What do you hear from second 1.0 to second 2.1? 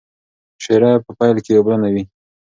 په پیل کې اوبلنه وي.